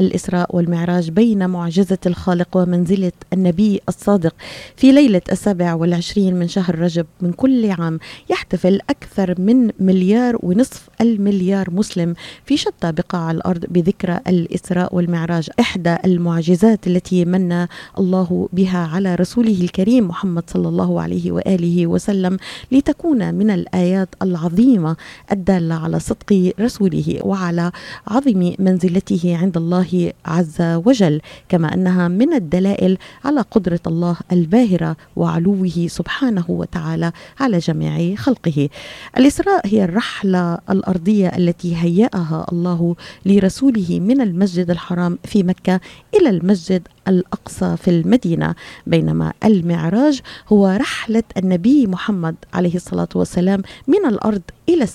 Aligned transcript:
الإسراء 0.00 0.56
والمعراج 0.56 1.10
بين 1.10 1.50
معجزة 1.50 1.98
الخالق 2.06 2.56
ومنزلة 2.56 3.12
النبي 3.32 3.80
الصادق 3.88 4.34
في 4.76 4.92
ليلة 4.92 5.22
السابع 5.32 5.74
والعشرين 5.74 6.34
من 6.34 6.48
شهر 6.48 6.78
رجب 6.78 7.06
من 7.20 7.32
كل 7.32 7.70
عام 7.70 7.98
يحتفل 8.30 8.80
أكثر 8.90 9.40
من 9.40 9.70
مليار 9.80 10.38
ونصف 10.42 10.88
المليار 11.00 11.70
مسلم 11.70 12.14
في 12.44 12.56
شتى 12.56 12.92
بقاع 12.92 13.30
الأرض 13.30 13.64
بذكرى 13.68 14.20
الإسراء 14.28 14.94
والمعراج. 14.96 15.50
إحدى 15.60 15.96
المعجزات 16.04 16.86
التي 16.86 17.24
من 17.24 17.66
الله 17.98 18.48
بها 18.52 18.78
على 18.78 19.14
رسوله 19.14 19.60
الكريم 19.60 20.08
محمد 20.08 20.44
صلى 20.46 20.68
الله 20.68 21.00
عليه 21.00 21.32
وآله 21.32 21.86
وسلم 21.86 22.36
لتكون 22.72 23.34
من 23.34 23.50
الآيات 23.50 24.08
العظيمة 24.22 24.96
الدالة 25.32 25.74
على 25.74 25.98
صدق 25.98 26.52
رسوله 26.60 27.18
وعلى 27.22 27.72
عظم 28.06 28.52
منزلته 28.58 29.36
عند 29.42 29.56
الله 29.56 29.89
عز 30.26 30.56
وجل 30.60 31.20
كما 31.48 31.74
أنها 31.74 32.08
من 32.08 32.34
الدلائل 32.34 32.98
على 33.24 33.40
قدرة 33.40 33.80
الله 33.86 34.16
الباهرة 34.32 34.96
وعلوه 35.16 35.86
سبحانه 35.88 36.44
وتعالى 36.48 37.12
على 37.40 37.58
جميع 37.58 38.14
خلقه. 38.14 38.68
الإسراء 39.18 39.66
هي 39.66 39.84
الرحلة 39.84 40.58
الأرضية 40.70 41.28
التي 41.28 41.76
هيأها 41.76 42.46
الله 42.52 42.96
لرسوله 43.26 44.00
من 44.00 44.20
المسجد 44.20 44.70
الحرام 44.70 45.18
في 45.24 45.42
مكة 45.42 45.80
إلى 46.14 46.30
المسجد 46.30 46.88
الأقصى 47.08 47.76
في 47.76 47.90
المدينة 47.90 48.54
بينما 48.86 49.32
المعراج 49.44 50.20
هو 50.48 50.66
رحلة 50.80 51.22
النبي 51.36 51.86
محمد 51.86 52.34
عليه 52.54 52.74
الصلاة 52.74 53.08
والسلام 53.14 53.62
من 53.88 54.06
الأرض 54.06 54.42
إلى 54.68 54.86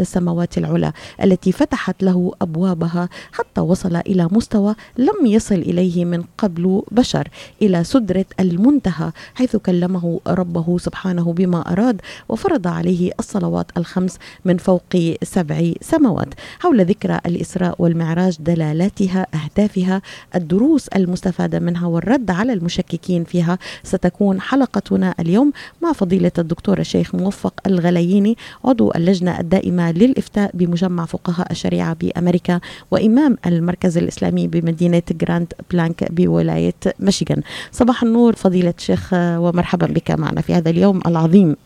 السماوات 0.00 0.58
العلى 0.58 0.92
التي 1.22 1.52
فتحت 1.52 2.02
له 2.02 2.32
أبوابها 2.42 3.08
حتى 3.32 3.60
وصل 3.60 3.96
إلى 3.96 4.28
مستوى 4.32 4.74
لم 4.98 5.26
يصل 5.26 5.54
إليه 5.54 6.04
من 6.04 6.24
قبل 6.38 6.82
بشر 6.90 7.28
إلى 7.62 7.84
سدرة 7.84 8.24
المنتهى 8.40 9.12
حيث 9.34 9.56
كلمه 9.56 10.20
ربه 10.26 10.78
سبحانه 10.78 11.32
بما 11.32 11.72
أراد 11.72 12.00
وفرض 12.28 12.66
عليه 12.66 13.12
الصلوات 13.18 13.66
الخمس 13.76 14.18
من 14.44 14.56
فوق 14.56 15.16
سبع 15.22 15.72
سماوات. 15.80 16.34
حول 16.60 16.84
ذكرى 16.84 17.20
الإسراء 17.26 17.74
والمعراج 17.78 18.36
دلالاتها 18.40 19.26
أهدافها 19.34 20.02
الدروس 20.34 20.88
المستفادة 20.88 21.35
منها 21.40 21.86
والرد 21.86 22.30
على 22.30 22.52
المشككين 22.52 23.24
فيها 23.24 23.58
ستكون 23.82 24.40
حلقتنا 24.40 25.14
اليوم 25.20 25.52
مع 25.82 25.92
فضيلة 25.92 26.32
الدكتور 26.38 26.78
الشيخ 26.78 27.14
موفق 27.14 27.54
الغلييني 27.66 28.36
عضو 28.64 28.92
اللجنة 28.96 29.40
الدائمة 29.40 29.92
للإفتاء 29.92 30.50
بمجمع 30.54 31.04
فقهاء 31.04 31.52
الشريعة 31.52 31.96
بأمريكا 32.00 32.60
وإمام 32.90 33.36
المركز 33.46 33.98
الإسلامي 33.98 34.48
بمدينة 34.48 35.02
جراند 35.10 35.52
بلانك 35.70 36.12
بولاية 36.12 36.74
ميشيغان. 37.00 37.42
صباح 37.72 38.02
النور 38.02 38.36
فضيلة 38.36 38.74
الشيخ 38.78 39.10
ومرحبا 39.14 39.86
بك 39.86 40.10
معنا 40.10 40.40
في 40.40 40.54
هذا 40.54 40.70
اليوم 40.70 41.00
العظيم. 41.06 41.56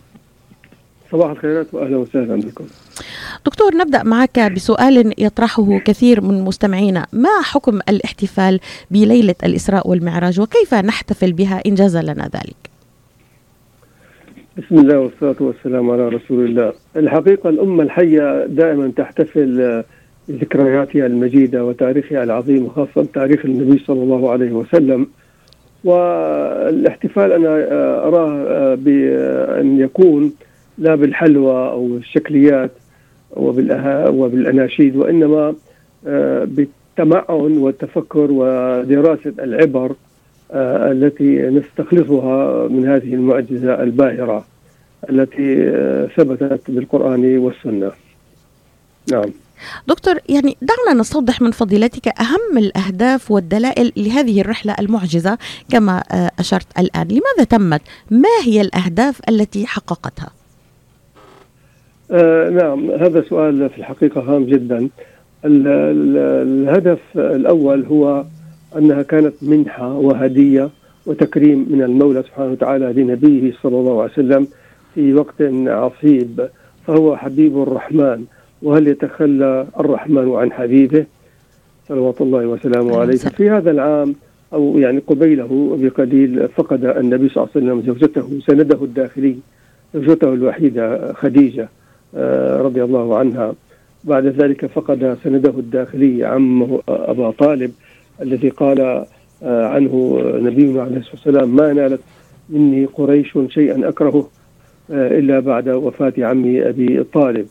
صباح 1.12 1.30
الخيرات 1.30 1.66
واهلا 1.75 1.97
وسهلا 1.97 2.36
بكم. 2.36 2.64
دكتور 3.47 3.77
نبدأ 3.77 4.03
معك 4.03 4.41
بسؤال 4.41 5.14
يطرحه 5.19 5.78
كثير 5.78 6.20
من 6.20 6.42
مستمعينا، 6.44 7.06
ما 7.12 7.42
حكم 7.42 7.80
الاحتفال 7.89 8.61
بليلة 8.91 9.34
الإسراء 9.44 9.88
والمعراج 9.88 10.41
وكيف 10.41 10.75
نحتفل 10.75 11.33
بها 11.33 11.62
إن 11.66 11.75
جاز 11.75 11.97
لنا 11.97 12.31
ذلك؟ 12.34 12.70
بسم 14.58 14.78
الله 14.78 14.98
والصلاة 14.98 15.36
والسلام 15.41 15.91
على 15.91 16.08
رسول 16.08 16.44
الله. 16.44 16.72
الحقيقة 16.97 17.48
الأمة 17.50 17.83
الحية 17.83 18.47
دائما 18.47 18.92
تحتفل 18.97 19.84
بذكرياتها 20.28 21.06
المجيدة 21.06 21.64
وتاريخها 21.64 22.22
العظيم 22.25 22.64
وخاصة 22.64 23.06
تاريخ 23.14 23.44
النبي 23.44 23.83
صلى 23.86 24.03
الله 24.03 24.31
عليه 24.31 24.53
وسلم. 24.53 25.06
والاحتفال 25.84 27.33
أنا 27.33 27.55
أراه 28.08 28.75
بأن 28.75 29.81
يكون 29.81 30.33
لا 30.80 30.94
بالحلوى 30.94 31.70
أو 31.70 31.96
الشكليات 31.96 32.70
وبالأناشيد 33.36 34.96
وإنما 34.96 35.54
بالتمعن 36.44 37.58
والتفكر 37.58 38.28
ودراسة 38.30 39.32
العبر 39.38 39.92
التي 40.54 41.40
نستخلصها 41.40 42.69
من 42.69 42.88
هذه 42.88 43.14
المعجزة 43.14 43.82
الباهرة 43.82 44.44
التي 45.10 45.56
ثبتت 46.16 46.70
بالقرآن 46.70 47.38
والسنة. 47.38 47.92
نعم. 49.12 49.30
دكتور 49.88 50.14
يعني 50.28 50.56
دعنا 50.62 51.00
نستوضح 51.00 51.42
من 51.42 51.50
فضيلتك 51.50 52.08
أهم 52.08 52.58
الأهداف 52.58 53.30
والدلائل 53.30 53.92
لهذه 53.96 54.40
الرحلة 54.40 54.74
المعجزة 54.80 55.38
كما 55.70 56.02
أشرت 56.38 56.66
الآن 56.78 57.08
لماذا 57.08 57.44
تمت؟ 57.50 57.82
ما 58.10 58.28
هي 58.44 58.60
الأهداف 58.60 59.20
التي 59.28 59.66
حققتها؟ 59.66 60.30
آه 62.10 62.50
نعم 62.50 62.91
هذا 62.91 63.22
سؤال 63.22 63.71
في 63.71 63.78
الحقيقة 63.78 64.21
هام 64.21 64.44
جدا. 64.44 64.88
ال 65.44 65.66
ال 65.66 66.16
الهدف 66.19 67.00
الأول 67.16 67.84
هو 67.84 68.25
أنها 68.78 69.03
كانت 69.03 69.34
منحة 69.43 69.93
وهدية 69.93 70.70
وتكريم 71.06 71.66
من 71.70 71.82
المولى 71.82 72.22
سبحانه 72.22 72.53
وتعالى 72.53 72.93
لنبيه 73.03 73.53
صلى 73.62 73.76
الله 73.78 74.03
عليه 74.03 74.12
وسلم 74.12 74.47
في 74.94 75.15
وقت 75.15 75.43
عصيب 75.66 76.49
فهو 76.87 77.16
حبيب 77.16 77.62
الرحمن. 77.62 78.25
وهل 78.62 78.88
يتخلى 78.88 79.66
الرحمن 79.81 80.32
عن 80.34 80.53
حبيبه؟ 80.53 81.04
صلوات 81.88 82.20
الله 82.20 82.47
وسلامه 82.47 83.00
عليه. 83.00 83.16
في 83.16 83.50
هذا 83.50 83.70
العام 83.70 84.15
أو 84.53 84.78
يعني 84.78 84.99
قبيله 85.06 85.76
بقليل 85.81 86.49
فقد 86.49 86.84
النبي 86.84 87.28
صلى 87.28 87.44
الله 87.44 87.49
عليه 87.56 87.66
وسلم 87.66 87.82
زوجته 87.87 88.41
سنده 88.47 88.84
الداخلي 88.84 89.37
زوجته 89.94 90.34
الوحيدة 90.34 91.12
خديجة. 91.12 91.69
رضي 92.66 92.84
الله 92.84 93.16
عنها. 93.19 93.54
بعد 94.04 94.26
ذلك 94.26 94.66
فقد 94.66 95.19
سنده 95.25 95.50
الداخلي 95.50 96.25
عمه 96.25 96.81
أبا 96.88 97.31
طالب 97.31 97.72
الذي 98.22 98.48
قال 98.48 99.04
عنه 99.43 100.20
نبينا 100.25 100.82
عليه 100.82 100.97
الصلاة 100.97 101.15
والسلام 101.15 101.56
ما 101.56 101.72
نالت 101.72 102.00
مني 102.50 102.84
قريش 102.84 103.38
شيئا 103.49 103.88
أكرهه 103.88 104.28
إلا 104.91 105.41
بعد 105.41 105.69
وفاة 105.69 106.12
عمي 106.19 106.69
أبي 106.69 107.04
طالب. 107.04 107.47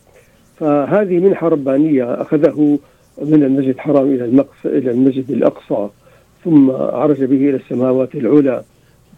فهذه 0.57 1.19
منحة 1.19 1.47
ربانية 1.47 2.21
أخذه 2.21 2.79
من 3.21 3.43
المسجد 3.43 3.69
الحرام 3.69 4.05
إلى 4.13 4.25
المقص 4.25 4.65
إلى 4.65 4.91
المسجد 4.91 5.31
الأقصى 5.31 5.89
ثم 6.43 6.71
عرج 6.71 7.23
به 7.23 7.49
إلى 7.49 7.55
السماوات 7.55 8.15
العلى 8.15 8.63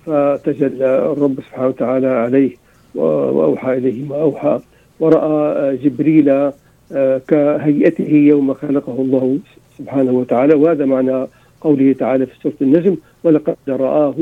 فتجلى 0.06 1.12
الرب 1.12 1.36
سبحانه 1.42 1.68
وتعالى 1.68 2.08
عليه 2.08 2.52
وأوحى 2.96 3.78
إليه 3.78 4.06
ما 4.06 4.22
أوحى. 4.22 4.60
ورأى 5.02 5.78
جبريل 5.84 6.30
كهيئته 7.30 8.12
يوم 8.32 8.54
خلقه 8.54 8.98
الله 9.06 9.26
سبحانه 9.78 10.12
وتعالى. 10.12 10.54
وهذا 10.54 10.86
معنى 10.86 11.18
قوله 11.62 11.94
تعالى 11.94 12.26
في 12.26 12.36
سورة 12.44 12.60
النجم 12.62 12.96
ولقد 13.24 13.56
رآه 13.70 14.18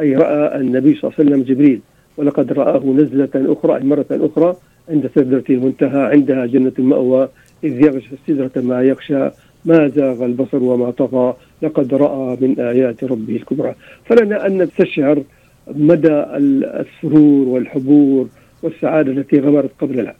أي 0.00 0.16
رأى 0.16 0.60
النبي 0.60 0.94
صلى 0.94 1.04
الله 1.04 1.14
عليه 1.18 1.22
وسلم 1.22 1.42
جبريل. 1.42 1.80
ولقد 2.16 2.52
رآه 2.52 2.82
نزلة 2.86 3.34
أخرى 3.34 3.76
أي 3.76 3.84
مرة 3.92 4.10
أخرى 4.10 4.50
عند 4.88 5.10
سدرة 5.14 5.44
المنتهى 5.50 6.02
عندها 6.14 6.46
جنة 6.46 6.72
المأوى 6.78 7.28
إذ 7.64 7.74
يغشى 7.86 8.10
السدرة 8.12 8.62
ما 8.62 8.82
يغشى 8.82 9.30
ما 9.64 9.88
زاغ 9.88 10.24
البصر 10.24 10.62
وما 10.62 10.90
طغى 10.90 11.34
لقد 11.62 11.94
رأى 11.94 12.36
من 12.40 12.60
آيات 12.60 13.04
ربه 13.04 13.36
الكبرى. 13.36 13.74
فلنا 14.04 14.46
أن 14.46 14.62
نستشعر 14.62 15.22
مدى 15.90 16.24
السرور 16.82 17.48
والحبور 17.48 18.28
والسعادة 18.62 19.12
التي 19.12 19.40
غمرت 19.40 19.70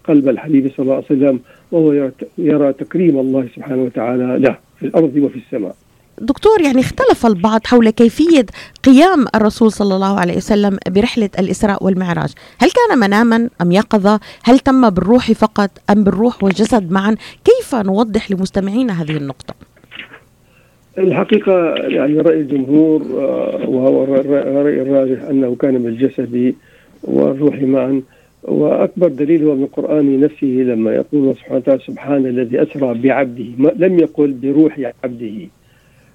قلب 0.08 0.28
الحبيب 0.28 0.70
صلى 0.76 0.84
الله 0.84 0.94
عليه 0.94 1.04
وسلم 1.04 1.41
وهو 1.72 2.10
يرى 2.38 2.72
تكريم 2.72 3.19
الله 3.19 3.48
سبحانه 3.56 3.82
وتعالى 3.82 4.38
له 4.38 4.56
في 4.80 4.86
الأرض 4.86 5.16
وفي 5.16 5.38
السماء. 5.38 5.75
دكتور 6.19 6.60
يعني 6.60 6.81
اختلف 6.81 7.26
البعض 7.26 7.61
حول 7.66 7.90
كيفية 7.90 8.46
قيام 8.84 9.26
الرسول 9.34 9.72
صلى 9.72 9.94
الله 9.94 10.20
عليه 10.20 10.37
وسلم 10.37 10.78
برحلة 10.88 11.31
الإسراء 11.38 11.84
والمعراج. 11.84 12.32
هل 12.58 12.69
كان 12.70 12.99
مناما 12.99 13.49
أم 13.62 13.72
يقظة؟ 13.72 14.20
هل 14.44 14.58
تم 14.58 14.90
بالروح 14.90 15.32
فقط 15.32 15.70
أم 15.90 16.05
بالروح 16.05 16.44
والجسد 16.44 16.93
معا؟ 16.93 17.16
كيف 17.44 17.75
نوضح 17.75 18.31
لمستمعينا 18.31 19.02
هذه 19.02 19.16
النقطة؟ 19.16 19.55
الحقيقة 20.99 21.75
يعني 21.75 22.20
رأي 22.20 22.40
الجمهور 22.40 23.02
وهو 23.69 24.05
الرأي 24.05 24.82
الراجح 24.82 25.22
أنه 25.22 25.56
كان 25.61 25.78
بالجسد 25.78 26.55
والروح 27.02 27.62
معا. 27.62 28.02
وأكبر 28.42 29.08
دليل 29.08 29.44
هو 29.44 29.54
من 29.54 29.62
القرآن 29.62 30.20
نفسه 30.20 30.46
لما 30.46 30.94
يقول 30.94 31.34
سبحانه 31.36 31.56
وتعالى 31.56 31.80
سبحان 31.86 32.26
الذي 32.26 32.62
أسرى 32.62 32.94
بعبده. 32.94 33.72
لم 33.76 33.98
يقل 33.98 34.32
بروح 34.32 34.92
عبده 35.04 35.48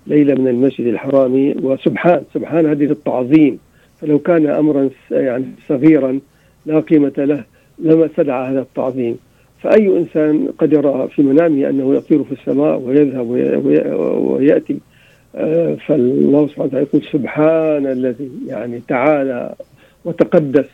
ليله 0.08 0.36
من 0.36 0.48
المسجد 0.48 0.88
الحرام 0.88 1.56
وسبحان 1.64 2.22
سبحان 2.34 2.66
هذه 2.66 2.84
للتعظيم 2.84 3.60
فلو 4.02 4.20
كان 4.20 4.48
امرا 4.48 4.90
يعني 5.12 5.46
صغيرا 5.68 6.20
لا 6.66 6.80
قيمة 6.80 7.14
له 7.18 7.44
لما 7.80 8.06
استدعى 8.06 8.52
هذا 8.52 8.60
التعظيم. 8.60 9.18
فأي 9.64 9.98
إنسان 9.98 10.48
قد 10.58 10.74
يرى 10.74 11.08
في 11.16 11.22
منامه 11.22 11.70
أنه 11.70 11.96
يطير 11.96 12.24
في 12.24 12.32
السماء 12.32 12.80
ويذهب 12.80 13.30
ويأتي 14.20 14.80
آه، 15.36 15.78
فالله 15.88 16.48
سبحانه 16.48 16.66
وتعالى 16.68 16.86
يقول 16.86 17.02
سبحان 17.12 17.88
الذي 17.88 18.32
يعني 18.48 18.82
تعالى 18.88 19.56
وتقدس 20.06 20.70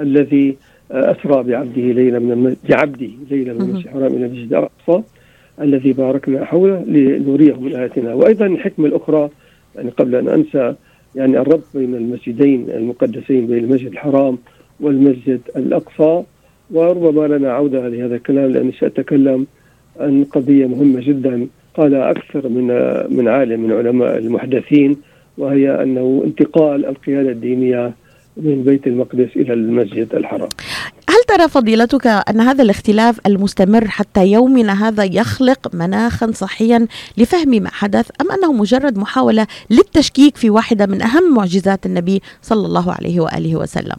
الذي 0.00 0.56
أسرى 0.90 1.42
بعبده 1.42 1.82
ليلة 1.82 2.18
من 2.18 2.56
بعبده 2.70 3.08
ليلة 3.30 3.52
من 3.54 3.60
المسجد 3.60 3.86
الحرام 3.86 4.12
إلى 4.14 4.26
المسجد 4.26 4.52
الأقصى 4.54 5.02
الذي 5.60 5.92
باركنا 5.92 6.44
حوله 6.44 6.84
لنريه 6.86 7.54
من 7.60 7.74
آياتنا. 7.74 8.14
وأيضا 8.14 8.46
الحكمة 8.46 8.86
الأخرى 8.86 9.30
يعني 9.76 9.90
قبل 9.90 10.14
أن 10.14 10.28
أنسى 10.28 10.74
يعني 11.14 11.38
الربط 11.38 11.64
بين 11.74 11.94
المسجدين 11.94 12.70
المقدسين 12.70 13.46
بين 13.46 13.64
المسجد 13.64 13.86
الحرام 13.92 14.38
والمسجد 14.80 15.40
الأقصى 15.56 16.22
وربما 16.70 17.36
لنا 17.36 17.52
عودة 17.52 17.88
لهذا 17.88 18.14
الكلام 18.16 18.50
لأني 18.50 18.72
سأتكلم 18.72 19.46
عن 20.00 20.24
قضية 20.24 20.66
مهمة 20.66 21.00
جدا 21.00 21.46
قال 21.74 21.94
أكثر 21.94 22.48
من 22.48 22.66
من 23.16 23.28
عالم 23.28 23.60
من 23.60 23.72
علماء 23.72 24.18
المحدثين 24.18 24.96
وهي 25.38 25.82
أنه 25.82 26.22
انتقال 26.24 26.86
القيادة 26.86 27.30
الدينية 27.30 27.92
من 28.36 28.62
بيت 28.66 28.86
المقدس 28.86 29.28
إلى 29.36 29.52
المسجد 29.52 30.14
الحرام. 30.14 30.48
ترى 31.38 31.48
فضيلتك 31.48 32.06
أن 32.06 32.40
هذا 32.40 32.62
الاختلاف 32.62 33.20
المستمر 33.26 33.88
حتى 33.88 34.26
يومنا 34.26 34.88
هذا 34.88 35.04
يخلق 35.04 35.74
مناخا 35.74 36.30
صحيا 36.32 36.86
لفهم 37.18 37.62
ما 37.62 37.70
حدث 37.70 38.10
أم 38.20 38.32
أنه 38.32 38.52
مجرد 38.52 38.98
محاولة 38.98 39.46
للتشكيك 39.70 40.36
في 40.36 40.50
واحدة 40.50 40.86
من 40.86 41.02
أهم 41.02 41.34
معجزات 41.34 41.86
النبي 41.86 42.22
صلى 42.42 42.66
الله 42.66 42.92
عليه 42.92 43.20
وآله 43.20 43.56
وسلم؟ 43.56 43.96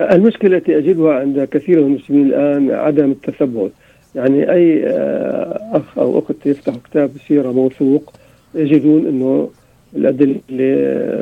المشكلة 0.00 0.56
التي 0.56 0.78
أجدها 0.78 1.14
عند 1.14 1.48
كثير 1.50 1.80
من 1.80 1.86
المسلمين 1.86 2.26
الآن 2.26 2.70
عدم 2.70 3.10
التثبت. 3.10 3.72
يعني 4.14 4.52
أي 4.52 4.86
آه، 4.86 5.60
أخ 5.72 5.98
أو 5.98 6.18
أخت 6.18 6.46
يفتح 6.46 6.74
كتاب 6.90 7.10
سيرة 7.28 7.52
موثوق 7.52 8.12
يجدون 8.54 9.06
أنه 9.06 9.48
الأدلة 9.96 10.42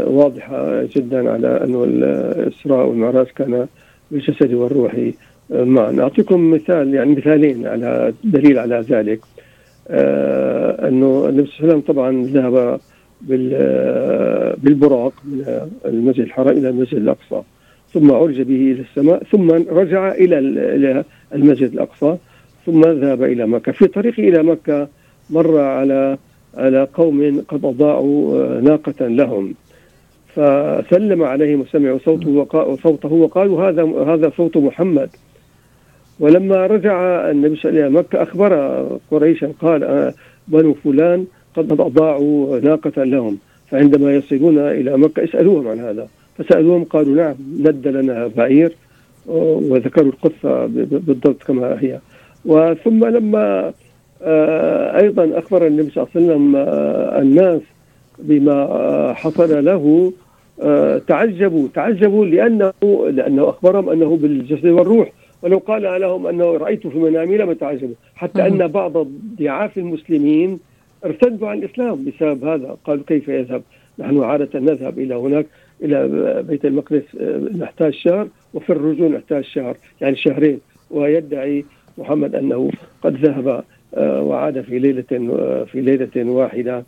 واضحة 0.07 0.83
جدا 0.97 1.31
على 1.31 1.65
أنه 1.65 1.85
الإسراء 1.85 2.87
والمعراج 2.87 3.27
كان 3.27 3.67
بالجسد 4.13 4.55
والروح. 4.55 4.95
آه، 5.53 5.65
معا 5.65 5.97
أعطيكم 6.01 6.51
مثال 6.51 6.95
يعني 6.95 7.11
مثالين 7.15 7.67
على 7.67 8.13
دليل 8.25 8.59
على 8.59 8.85
ذلك. 8.91 9.21
آه 9.89 10.89
أنه 10.89 11.27
النبي 11.29 11.47
صلى 11.47 11.59
الله 11.61 11.73
عليه 11.73 11.75
وسلم 11.75 11.81
طبعا 11.81 12.27
ذهب 12.27 12.81
بالبراق 14.63 15.13
من 15.25 15.69
المسجد 15.85 16.21
الحرام 16.21 16.57
إلى 16.57 16.69
المسجد 16.69 16.95
الأقصى 16.95 17.43
ثم 17.95 18.13
عرج 18.13 18.41
به 18.41 18.73
إلى 18.73 18.81
السماء 18.91 19.23
ثم 19.33 19.51
رجع 19.51 20.13
إلى 20.13 20.39
المسجد 21.35 21.73
الأقصى 21.73 22.17
ثم 22.67 22.81
ذهب 22.81 23.23
إلى 23.23 23.47
مكة. 23.47 23.73
في 23.73 23.87
طريقه 23.87 24.21
إلى 24.21 24.43
مكة 24.43 24.89
مر 25.31 25.59
على 25.59 26.19
على 26.57 26.89
قوم 26.95 27.43
قد 27.49 27.65
أضاعوا 27.65 28.43
آه، 28.43 28.61
ناقة 28.61 29.07
لهم. 29.07 29.55
فسلم 30.35 31.23
عليهم 31.23 31.61
وسمعوا 31.61 31.99
صوته 32.05 32.31
وصوته 32.55 33.13
وقالوا 33.13 33.69
هذا 33.69 33.83
هذا 33.83 34.33
صوت 34.37 34.57
محمد. 34.57 35.11
ولما 36.21 36.67
رجع 36.67 37.31
النبي 37.31 37.57
صلى 37.57 37.71
الله 37.71 37.81
عليه 37.83 37.89
وسلم 37.89 37.99
مكة 37.99 38.23
أخبر 38.23 38.53
قريشا 39.11 39.53
قال 39.61 39.85
آه، 39.85 40.15
بنو 40.49 40.75
فلان 40.75 41.27
قد 41.57 41.81
أضاعوا 41.81 42.61
ناقة 42.61 43.05
لهم 43.05 43.39
فعندما 43.71 44.15
يصلون 44.15 44.59
إلى 44.59 44.99
مكة 44.99 45.25
اسألوهم 45.25 45.69
عن 45.69 45.81
هذا. 45.81 46.09
فسألوهم 46.39 46.85
قالوا 46.85 47.17
نعم 47.17 47.35
ند 47.61 47.89
لنا 47.89 48.31
بعير 48.37 48.77
وذكروا 49.27 50.13
القصة 50.13 50.67
بالضبط 50.67 51.43
كما 51.43 51.79
هي. 51.81 51.99
وثم 52.45 53.05
لما 53.05 53.73
آه، 54.23 55.01
أيضا 55.01 55.39
أخبر 55.39 55.67
النبي 55.67 55.91
صلى 55.91 56.07
الله 56.07 56.09
عليه 56.15 56.27
وسلم 56.27 56.57
آه، 56.57 57.21
الناس 57.21 57.61
بما 58.19 58.53
آه، 58.53 59.13
حصل 59.13 59.65
له 59.65 60.13
تعجبوا 61.09 61.69
تعجبوا 61.75 62.27
لأنه 62.27 62.73
لأنه 63.11 63.49
أخبرهم 63.49 63.91
أنه 63.91 64.17
بالجسد 64.17 64.67
والروح 64.67 65.13
ولو 65.43 65.59
قال 65.59 66.01
لهم 66.01 66.27
أنه 66.27 66.57
رأيت 66.57 66.87
في 66.87 66.99
منامي 66.99 67.37
لم 67.37 67.53
تعجبوا. 67.53 67.95
حتى 68.15 68.47
أن 68.47 68.69
بعض 68.69 69.07
ضعاف 69.41 69.79
المسلمين 69.79 70.59
ارتدوا 71.05 71.49
عن 71.49 71.59
الإسلام 71.59 72.05
بسبب 72.05 72.45
هذا 72.45 72.77
قالوا 72.85 73.05
كيف 73.07 73.29
يذهب؟ 73.29 73.63
نحن 73.99 74.23
عادة 74.23 74.61
نذهب 74.61 74.99
إلى 74.99 75.15
هناك 75.15 75.47
إلى 75.83 76.43
بيت 76.49 76.65
المقدس 76.65 77.03
نحتاج 77.59 77.93
شهر 77.93 78.29
وفي 78.55 78.71
الرجوع 78.71 79.09
نحتاج 79.09 79.45
شهر 79.45 79.77
يعني 80.01 80.17
شهرين. 80.17 80.61
ويدعي 80.91 81.65
محمد 81.99 82.35
أنه 82.35 82.71
قد 83.03 83.17
ذهب 83.17 83.65
آه، 83.95 84.23
وعاد 84.23 84.61
في 84.61 84.79
ليلة 84.79 85.05
آه، 85.13 85.65
في 85.65 85.81
ليلة 85.81 86.31
واحدة. 86.31 86.85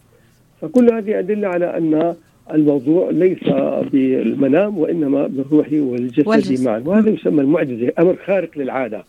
فكل 0.60 0.92
هذه 0.92 1.18
أدلة 1.18 1.48
على 1.48 1.76
أن 1.76 2.14
الموضوع 2.52 3.10
ليس 3.10 3.44
بالمنام 3.92 4.78
وإنما 4.78 5.26
بالروح 5.26 5.66
والجسد, 5.72 6.28
والجسد. 6.28 6.64
معا 6.64 6.82
وهذا 6.86 7.10
يسمى 7.10 7.40
المعجزة 7.40 7.92
أمر 7.98 8.16
خارق 8.26 8.58
للعادة 8.58 9.04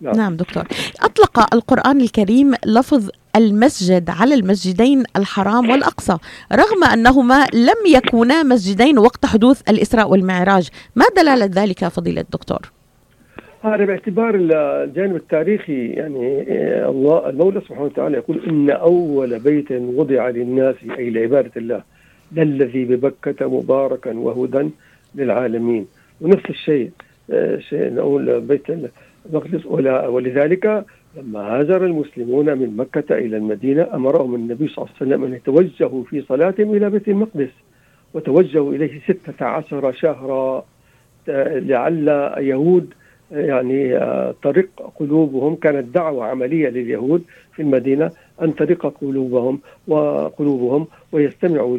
نعم. 0.00 0.16
نعم 0.16 0.36
دكتور 0.36 0.64
أطلق 1.02 1.54
القرآن 1.54 2.00
الكريم 2.00 2.54
لفظ 2.66 3.08
المسجد 3.36 4.10
على 4.10 4.34
المسجدين 4.34 5.04
الحرام 5.16 5.70
والأقصى 5.70 6.16
رغم 6.52 6.84
أنهما 6.92 7.46
لم 7.54 7.94
يكونا 7.94 8.42
مسجدين 8.42 8.98
وقت 8.98 9.26
حدوث 9.26 9.62
الإسراء 9.68 10.10
والمعراج 10.10 10.68
ما 10.96 11.04
دلالة 11.16 11.62
ذلك 11.62 11.88
فضيلة 11.88 12.20
الدكتور؟ 12.20 12.72
هذا 13.62 13.84
باعتبار 13.84 14.34
الجانب 14.34 15.16
التاريخي 15.16 15.86
يعني 15.86 16.44
آه، 16.48 16.90
الله 16.90 17.28
المولى 17.28 17.60
سبحانه 17.60 17.82
وتعالى 17.82 18.16
يقول 18.16 18.40
إن 18.46 18.70
أول 18.70 19.38
بيت 19.38 19.72
وضع 19.72 20.28
للناس 20.28 20.74
أي 20.98 21.10
لعبادة 21.10 21.50
الله 21.56 21.82
للذي 22.32 22.84
ببكة 22.84 23.58
مباركا 23.58 24.12
وهدى 24.18 24.70
للعالمين. 25.14 25.86
ونفس 26.20 26.50
الشيء 26.50 26.90
آه، 27.30 27.58
شيء 27.58 27.94
نقول 27.94 28.40
بيت 28.40 28.62
المقدس. 29.26 29.66
ولذلك 30.08 30.84
لما 31.16 31.40
هاجر 31.40 31.84
المسلمون 31.84 32.58
من 32.58 32.76
مكة 32.76 33.18
إلى 33.18 33.36
المدينة 33.36 33.88
أمرهم 33.94 34.34
النبي 34.34 34.68
صلى 34.68 34.84
الله 34.84 34.94
عليه 35.00 35.10
وسلم 35.10 35.24
أن 35.24 35.34
يتوجهوا 35.34 36.04
في 36.04 36.22
صلاتهم 36.22 36.74
إلى 36.74 36.90
بيت 36.90 37.08
المقدس. 37.08 37.50
وتوجهوا 38.14 38.72
إليه 38.72 39.00
ستة 39.00 39.44
عشر 39.46 39.92
شهرا. 39.92 40.64
آه، 41.28 41.58
لعل 41.58 42.08
يهود 42.38 42.94
يعني 43.30 43.96
آه، 43.96 44.34
طريق 44.42 44.68
قلوبهم 44.98 45.56
كانت 45.56 45.94
دعوة 45.94 46.26
عملية 46.26 46.68
لليهود 46.68 47.24
في 47.58 47.64
المدينة 47.64 48.10
أن 48.42 48.54
ترق 48.54 48.94
قلوبهم 49.00 49.60
وقلوبهم 49.88 50.86
ويستمعوا 51.12 51.78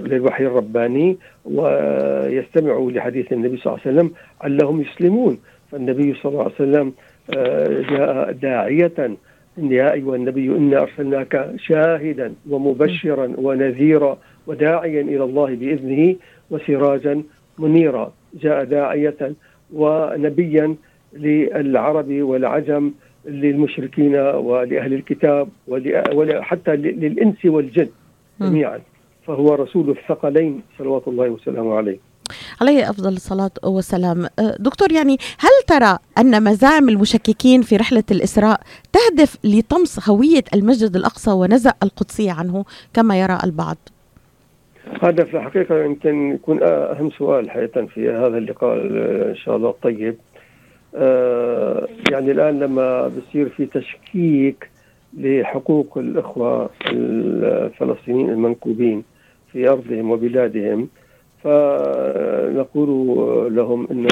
للوحي 0.00 0.46
الرباني 0.46 1.18
ويستمعوا 1.44 2.90
لحديث 2.90 3.32
النبي 3.32 3.56
صلى 3.56 3.66
الله 3.72 3.80
عليه 3.86 3.92
وسلم 3.96 4.10
علهم 4.40 4.80
يسلمون. 4.80 5.38
فالنبي 5.72 6.14
صلى 6.14 6.32
الله 6.32 6.42
عليه 6.44 6.54
وسلم 6.54 6.92
آه، 7.36 7.82
جاء 7.90 8.32
داعية 8.32 9.16
يا 9.58 9.92
أيها 9.92 10.16
النبي 10.16 10.46
إنا 10.56 10.82
أرسلناك 10.82 11.50
شاهدا 11.56 12.34
ومبشرا 12.50 13.32
ونذيرا 13.38 14.18
وداعيا 14.46 15.00
إلى 15.00 15.24
الله 15.24 15.54
بإذنه 15.54 16.16
وسراجا 16.50 17.22
منيرا. 17.58 18.12
جاء 18.34 18.64
داعية 18.64 19.32
ونبيا 19.72 20.76
للعرب 21.12 22.10
والعجم 22.12 22.92
للمشركين 23.24 24.14
ولأهل 24.16 24.92
الكتاب 24.94 25.48
وحتى 25.68 26.76
للإنس 26.76 27.44
والجن 27.44 27.88
جميعا. 28.40 28.80
فهو 29.26 29.54
رسول 29.54 29.90
الثقلين 29.90 30.62
صلوات 30.78 31.08
الله 31.08 31.28
وسلامه 31.28 31.74
عليه. 31.74 31.98
عليه 32.60 32.90
أفضل 32.90 33.12
الصلاة 33.12 33.50
والسلام. 33.64 34.24
أه، 34.24 34.56
دكتور 34.58 34.92
يعني 34.92 35.16
هل 35.38 35.66
ترى 35.66 35.98
أن 36.18 36.44
مزاعم 36.44 36.88
المشككين 36.88 37.62
في 37.62 37.76
رحلة 37.76 38.04
الإسراء 38.10 38.60
تهدف 38.92 39.36
لطمس 39.44 40.08
هوية 40.08 40.44
المسجد 40.54 40.96
الأقصى 40.96 41.30
ونزع 41.30 41.72
القدسية 41.82 42.32
عنه 42.32 42.64
كما 42.94 43.20
يرى 43.20 43.38
البعض؟ 43.44 43.76
هذا 45.02 45.24
في 45.24 45.36
الحقيقة 45.36 45.84
يمكن 45.84 46.32
يكون 46.34 46.62
أهم 46.62 47.10
سؤال 47.10 47.50
حقيقة 47.50 47.86
في 47.86 48.10
هذا 48.10 48.38
اللقاء 48.38 48.76
إن 49.30 49.36
شاء 49.36 49.56
الله. 49.56 49.70
الطيب 49.70 50.16
آه، 50.31 50.31
يعني 52.10 52.30
الآن 52.30 52.60
لما 52.60 53.08
بصير 53.08 53.48
في 53.48 53.66
تشكيك 53.66 54.70
لحقوق 55.18 55.98
الإخوة 55.98 56.70
الفلسطينيين 56.90 58.30
المنكوبين 58.30 59.02
في 59.52 59.68
أرضهم 59.68 60.10
وبلادهم 60.10 60.88
فنقول 61.44 62.88
لهم 63.56 63.88
إن 63.90 64.06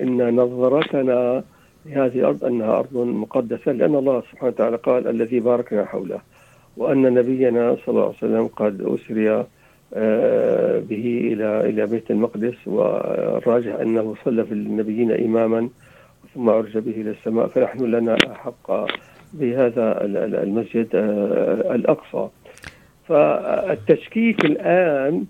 إن 0.00 0.36
نظرتنا 0.36 1.44
لهذه 1.86 2.18
الأرض 2.18 2.44
أنها 2.44 2.78
أرض 2.78 2.96
مقدسة 2.96 3.72
لأن 3.72 3.94
الله 3.94 4.22
سبحانه 4.32 4.52
وتعالى 4.52 4.76
قال 4.76 5.08
الذي 5.08 5.40
باركنا 5.40 5.84
حوله. 5.84 6.20
وأن 6.76 7.14
نبينا 7.14 7.76
صلى 7.86 7.88
الله 7.88 8.04
عليه 8.04 8.16
وسلم 8.16 8.46
قد 8.46 8.80
أسري 8.80 9.44
آه، 9.94 10.78
به 10.78 11.20
إلى 11.32 11.60
إلى 11.60 11.86
بيت 11.86 12.10
المقدس 12.10 12.54
والراجح 12.66 13.74
أنه 13.74 14.14
صلى 14.24 14.44
في 14.44 14.52
النبيين 14.52 15.12
إماما 15.12 15.68
ثم 16.34 16.50
عرج 16.50 16.78
به 16.78 16.92
إلى 16.92 17.10
السماء 17.10 17.46
فنحن 17.46 17.84
لنا 17.84 18.16
أحق 18.32 18.86
بهذا 19.32 20.04
المسجد 20.42 20.88
الأقصى. 21.70 22.28
فالتشكيك 23.08 24.44
الآن 24.44 25.24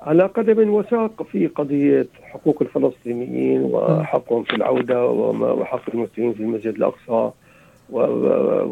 على 0.00 0.22
قدم 0.22 0.70
وساق 0.70 1.22
في 1.22 1.46
قضية 1.46 2.06
حقوق 2.22 2.62
الفلسطينيين 2.62 3.60
وحقهم 3.62 4.42
في 4.42 4.56
العودة 4.56 5.06
وحق 5.06 5.94
المسلمين 5.94 6.32
في 6.32 6.40
المسجد 6.40 6.74
الأقصى 6.74 7.30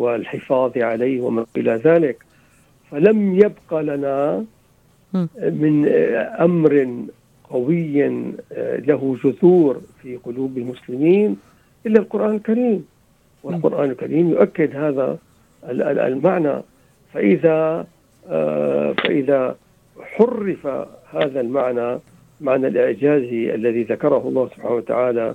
والحفاظ 0.01 0.79
عليه 0.79 1.21
وما 1.21 1.47
إلى 1.57 1.73
ذلك. 1.85 2.25
فلم 2.91 3.35
يبقى 3.35 3.83
لنا 3.83 4.45
من 5.37 5.89
أمر 6.41 7.05
قوي 7.51 8.09
له 8.89 9.17
جذور 9.25 9.81
في 10.03 10.17
قلوب 10.17 10.59
المسلمين. 10.59 11.37
إلا 11.87 11.99
القرآن 12.01 12.35
الكريم. 12.35 12.87
والقرآن 13.43 13.91
الكريم 13.91 14.31
يؤكد 14.31 14.77
هذا 14.77 15.19
المعنى. 16.07 16.63
فإذا 17.13 17.87
آه، 18.31 18.93
فإذا 18.93 19.57
حرف 20.01 20.67
هذا 21.11 21.41
المعنى 21.41 21.99
معنى 22.41 22.67
الإعجاز 22.67 23.23
الذي 23.33 23.83
ذكره 23.83 24.29
الله 24.29 24.49
سبحانه 24.49 24.75
وتعالى 24.75 25.35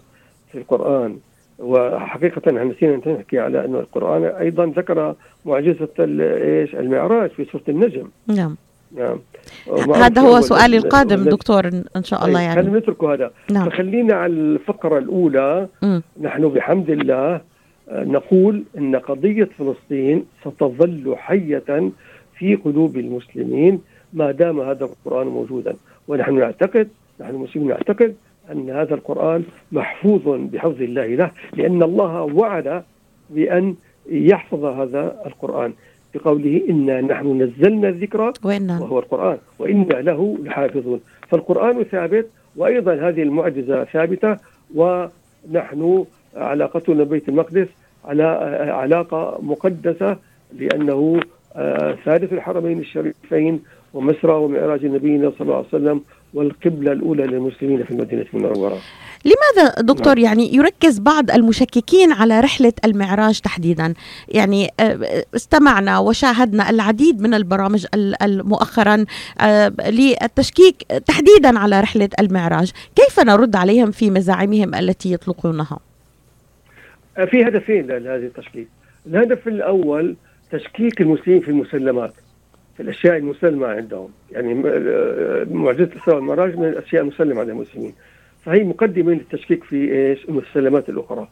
في 0.52 0.58
القرآن 0.58 1.18
وحقيقة 1.60 2.52
نحن 2.52 2.68
نسينا 2.68 3.02
نحكي 3.06 3.40
على 3.40 3.66
أن 3.66 3.76
القرآن 3.76 4.24
أيضا 4.24 4.66
ذكر 4.66 5.16
معجزة 5.46 5.90
إيش؟ 6.00 6.76
المعراج 6.76 7.30
في 7.30 7.46
سورة 7.46 7.64
النجم. 7.70 8.08
نعم. 8.28 8.56
هذا 9.96 10.22
هو 10.22 10.42
سؤالي 10.42 10.78
القادم 10.78 11.24
دكتور 11.24 11.68
إن 11.96 12.04
شاء 12.04 12.26
الله 12.26 12.40
طيب، 12.40 12.44
يعني. 12.48 12.62
خلينا 12.62 12.80
نترك 12.80 13.04
هذا. 13.04 13.32
نعم. 13.52 13.70
فخلينا 13.70 14.14
على 14.14 14.34
الفقرة 14.34 14.98
الأولى. 14.98 15.68
م. 15.82 16.00
نحن 16.22 16.48
بحمد 16.50 16.90
الله 16.90 17.42
آه، 17.90 18.04
نقول 18.04 18.64
إن 18.78 18.96
قضية 18.96 19.50
فلسطين 19.60 20.26
ستظل 20.46 21.16
حية 21.18 21.92
في 22.38 22.56
قلوب 22.56 22.98
المسلمين 22.98 23.82
ما 24.14 24.32
دام 24.32 24.60
هذا 24.60 24.86
القرآن 24.86 25.28
موجودا. 25.28 25.76
ونحن 26.08 26.40
نعتقد 26.40 26.88
نحن 27.20 27.30
المسلمين 27.30 27.68
نعتقد 27.68 28.16
أن 28.52 28.70
هذا 28.70 28.94
القرآن 28.94 29.44
محفوظ 29.72 30.22
بحفظ 30.28 30.82
الله 30.82 31.08
له 31.08 31.32
لأن 31.54 31.84
الله 31.84 32.22
وعد 32.22 32.84
بأن 33.30 33.76
يحفظ 34.10 34.66
هذا 34.66 35.16
القرآن. 35.26 35.74
بقوله 36.16 36.62
إنا 36.70 37.02
نحن 37.02 37.42
نزلنا 37.42 37.90
الذكر 37.90 38.34
وهو 38.82 39.00
القرآن 39.00 39.38
وإنا 39.60 39.94
له 39.94 40.38
لحافظون. 40.44 41.00
فالقرآن 41.30 41.84
ثابت 41.84 42.28
وأيضا 42.56 42.94
هذه 42.94 43.24
المعجزة 43.24 43.84
ثابتة 43.84 44.38
ونحن 44.76 46.06
علاقتنا 46.36 47.04
ببيت 47.04 47.30
المقدس 47.30 47.68
على 48.06 48.24
علاقة 48.72 49.40
مقدسة 49.42 50.18
لأنه 50.60 51.20
ثالث 52.06 52.34
الحرمين 52.34 52.80
الشريفين 52.80 53.62
ومسرى 53.94 54.34
ومعراج 54.34 54.86
نبينا 54.86 55.30
صلى 55.30 55.42
الله 55.42 55.56
عليه 55.56 55.68
وسلم 55.68 56.02
والقبلة 56.34 56.92
الأولى 56.92 57.24
للمسلمين 57.24 57.84
في 57.84 57.92
المدينة 57.92 58.26
المنورة. 58.34 58.78
لماذا 59.26 59.82
دكتور 59.82 60.16
نعم. 60.16 60.26
يعني 60.26 60.56
يركز 60.56 61.00
بعض 61.00 61.32
المشككين 61.32 62.12
على 62.12 62.40
رحلة 62.40 62.74
المعراج 62.86 63.40
تحديدا؟ 63.40 63.94
يعني 64.30 64.70
آه، 64.80 65.26
استمعنا 65.36 66.00
وشاهدنا 66.00 66.70
العديد 66.70 67.22
من 67.22 67.34
البرامج 67.34 67.86
مؤخرا 68.24 69.06
آه، 69.42 69.74
للتشكيك 69.90 70.76
تحديدا 70.84 71.60
على 71.60 71.82
رحلة 71.82 72.10
المعراج. 72.20 72.72
كيف 72.96 73.20
نرد 73.20 73.56
عليهم 73.56 73.92
في 73.92 74.10
مزاعمهم 74.10 74.76
التي 74.76 75.14
يطلقونها؟ 75.14 75.80
في 77.16 77.48
هدفين 77.48 77.88
لهذه 77.88 78.26
التشكيك. 78.26 78.68
الهدف 79.08 79.48
الأول 79.48 80.16
تشكيك 80.52 81.02
المسلمين 81.02 81.42
في 81.42 81.48
المسلمات. 81.48 82.14
الأشياء 82.82 83.18
المسلمة 83.18 83.68
عندهم 83.68 84.10
يعني 84.32 84.54
معجزة 85.52 85.84
الاسراء 85.84 86.16
والمعراج 86.16 86.58
من 86.58 86.66
الأشياء 86.66 87.02
المسلمة 87.02 87.40
عند 87.40 87.50
المسلمين 87.50 87.94
فهي 88.46 88.64
مقدمة 88.64 89.12
للتشكيك 89.12 89.64
في 89.64 89.94
إيش؟ 89.94 90.26
المسلمات 90.30 90.90
الأخرى. 90.90 91.28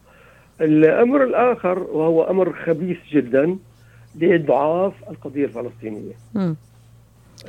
الأمر 0.60 1.24
الآخر 1.24 1.78
وهو 1.78 2.22
أمر 2.22 2.52
خبيث 2.52 2.98
جدا 3.12 3.56
لإضعاف 4.20 4.92
القضية 5.10 5.44
الفلسطينية. 5.44 6.12
م. 6.34 6.54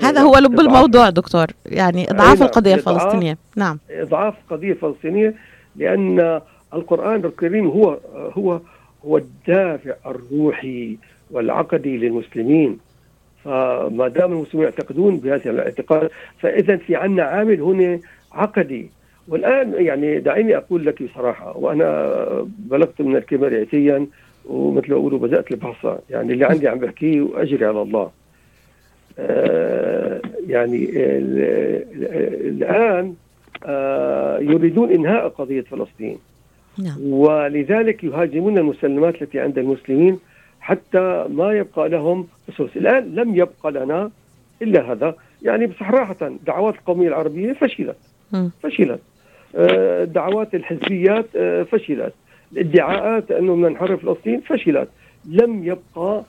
هذا 0.02 0.22
هو 0.22 0.38
لب 0.38 0.60
الموضوع 0.60 1.10
دكتور 1.10 1.48
يعني 1.66 2.12
إضعاف 2.12 2.40
نعم. 2.40 2.48
القضية 2.48 2.76
الفلسطينية 2.76 3.38
نعم 3.56 3.80
إضعاف 3.92 4.34
القضية 4.44 4.72
الفلسطينيه 4.72 5.36
لأن 5.76 6.42
القرآن 6.74 7.26
الكريم 7.26 7.68
هو 7.68 7.98
هو 8.14 8.60
هو 9.06 9.18
الدافع 9.18 9.94
الروحي 10.06 10.98
والعقدي 11.32 11.98
للمسلمين 11.98 12.80
فما 13.44 14.08
دام 14.08 14.32
المسلمين 14.32 14.64
يعتقدون 14.66 15.18
بهذا 15.18 15.52
الاعتقاد 15.52 16.10
فاذا 16.40 16.78
في 16.78 16.96
عندنا 16.96 17.24
عامل 17.24 17.62
هنا 17.62 18.00
عقدي 18.32 18.90
والآن 19.28 19.74
يعني 19.78 20.20
دعيني 20.20 20.58
أقول 20.58 20.86
لك 20.86 21.04
بصراحة 21.04 21.58
وأنا 21.58 22.48
بلغت 22.60 23.02
من 23.02 23.16
الكبر 23.16 23.60
عتيا 23.60 24.08
ومثل 24.46 24.90
ما 24.92 24.98
يقولوا 24.98 25.20
بدأت 25.20 25.52
البحث 25.52 25.88
يعني 26.10 26.34
اللي 26.34 26.46
عندي 26.46 26.68
عم 26.68 26.80
بحكيه 26.80 27.22
واجري 27.22 27.66
على 27.66 27.82
الله. 27.82 28.12
آه 29.20 30.22
يعني 30.48 30.90
الآن 32.48 33.14
آه 33.66 34.40
يريدون 34.40 34.92
إنهاء 34.92 35.28
قضية 35.28 35.62
فلسطين. 35.62 36.18
نعم. 36.78 36.98
ولذلك 37.02 38.04
يهاجمون 38.04 38.58
المسلمات 38.58 39.22
التي 39.22 39.40
عند 39.40 39.58
المسلمين 39.58 40.20
حتى 40.62 41.26
ما 41.30 41.54
يبقى 41.54 41.90
لهم 41.90 42.28
أسس 42.50 42.78
الآن 42.78 43.16
لم 43.16 43.36
يبقى 43.36 43.72
لنا 43.72 44.12
إلا 44.62 44.92
هذا. 44.92 45.16
يعني 45.42 45.68
بصراحة 45.68 46.32
دعوات 46.46 46.76
القومية 46.76 47.08
العربية 47.08 47.54
فشلت. 47.54 47.98
فشلت. 48.64 49.00
آه، 49.56 50.04
دعوات 50.04 50.56
الحزبيات 50.56 51.26
آه، 51.36 51.64
فشلت. 51.64 52.14
الادعاءات 52.52 53.32
أنه 53.32 53.56
بدنا 53.56 53.70
نحرر 53.70 53.98
فلسطين 53.98 54.42
فشلت. 54.42 54.90
لم 55.26 55.64
يبقى 55.64 56.24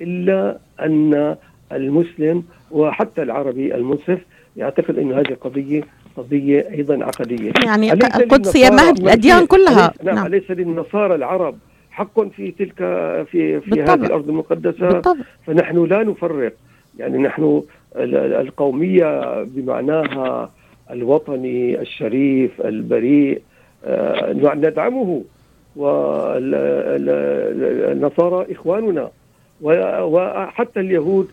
إلا 0.00 0.58
أن 0.80 1.36
المسلم 1.72 2.44
وحتى 2.70 3.22
العربي 3.22 3.74
المنصف 3.74 4.18
يعتقد 4.56 4.98
أن 4.98 5.12
هذه 5.12 5.28
القضية 5.30 5.82
قضية 6.16 6.68
أيضا 6.70 7.04
عقدية 7.04 7.52
يعني 7.64 7.92
القدس 7.92 8.56
هي 8.56 8.70
مهد 8.70 8.98
الأديان 8.98 9.46
كلها؟ 9.46 9.94
نعم, 10.02 10.14
نعم. 10.14 10.26
ليس 10.26 10.50
للنصارى 10.50 11.14
العرب 11.14 11.58
حق 11.94 12.28
في 12.28 12.50
تلك 12.50 12.76
في 13.30 13.60
في 13.60 13.70
بالطبع. 13.70 13.94
هذه 13.94 14.06
الأرض 14.06 14.28
المقدسة. 14.28 14.88
بالطبع. 14.88 15.20
فنحن 15.46 15.84
لا 15.84 16.02
نفرق. 16.02 16.52
يعني 16.98 17.18
نحن 17.18 17.62
القومية 17.96 19.42
بمعناها 19.42 20.50
الوطني 20.90 21.80
الشريف 21.80 22.60
البريء 22.60 23.42
آه، 23.84 24.32
ندعمه. 24.32 25.24
والنصارى 27.46 28.52
إخواننا. 28.52 29.10
وحتى 29.60 30.80
اليهود 30.80 31.28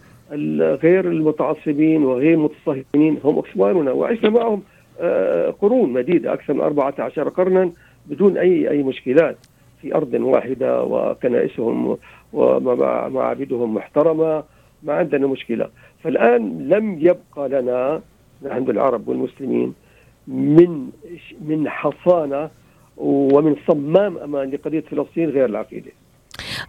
غير 0.83 1.07
المتعصبين 1.07 2.03
وغير 2.03 2.33
المتصهينين 2.33 3.19
هم 3.23 3.39
إخواننا. 3.39 3.91
وعشنا 3.91 4.29
معهم 4.29 4.61
آه، 5.01 5.49
قرون 5.49 5.93
مديدة 5.93 6.33
أكثر 6.33 6.53
من 6.53 6.61
14 6.61 7.29
قرنا 7.29 7.71
بدون 8.05 8.37
أي 8.37 8.69
أي 8.69 8.83
مشكلات. 8.83 9.37
في 9.81 9.95
أرض 9.95 10.13
واحدة 10.13 10.83
وكنائسهم 10.83 11.97
ومعابدهم 12.33 13.73
محترمة 13.73 14.43
ما 14.83 14.93
عندنا 14.93 15.27
مشكلة. 15.27 15.69
فالآن 16.03 16.67
لم 16.69 16.99
يبقى 16.99 17.49
لنا 17.49 18.01
عند 18.45 18.69
العرب 18.69 19.07
والمسلمين 19.07 19.73
من 20.27 20.89
من 21.41 21.69
حصانة 21.69 22.49
ومن 22.97 23.55
صمام 23.67 24.17
أمان 24.17 24.49
لقضية 24.49 24.81
فلسطين 24.81 25.29
غير 25.29 25.45
العقيدة. 25.45 25.91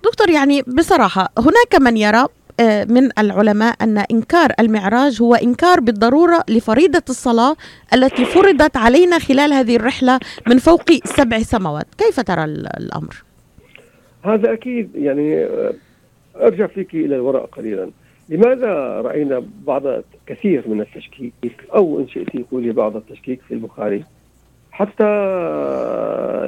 دكتور 0.04 0.30
يعني 0.30 0.62
بصراحة 0.62 1.28
هناك 1.38 1.80
من 1.80 1.96
يرى 1.96 2.26
من 2.88 3.10
العلماء 3.18 3.76
أن 3.82 3.98
إنكار 3.98 4.52
المعراج 4.60 5.22
هو 5.22 5.34
إنكار 5.34 5.80
بالضرورة 5.80 6.44
لفريضة 6.48 7.02
الصلاة 7.08 7.56
التي 7.94 8.24
فرضت 8.24 8.76
علينا 8.76 9.18
خلال 9.18 9.52
هذه 9.52 9.76
الرحلة 9.76 10.20
من 10.48 10.58
فوق 10.58 10.90
سبع 11.04 11.38
سماوات. 11.38 11.86
كيف 11.98 12.20
ترى 12.20 12.44
الأمر؟ 12.44 13.22
هذا 14.22 14.52
أكيد 14.52 14.90
يعني 14.94 15.44
آه، 15.44 15.74
أرجع 16.36 16.66
فيك 16.66 16.94
إلى 16.94 17.16
الوراء 17.16 17.46
قليلا. 17.46 17.90
لماذا 18.28 18.72
رأينا 19.00 19.42
بعض 19.66 19.82
كثير 20.26 20.68
من 20.68 20.80
التشكيك 20.80 21.64
أو 21.74 22.00
إن 22.00 22.08
شئت 22.08 22.28
قولي 22.50 22.72
بعض 22.72 22.96
التشكيك 22.96 23.40
في 23.48 23.54
البخاري؟ 23.54 24.04
حتى 24.72 25.04